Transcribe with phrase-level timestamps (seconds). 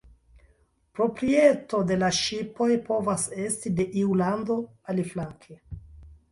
[0.99, 4.59] Proprieto de la ŝipoj povas esti de iu lando,
[4.95, 5.63] aliflanke.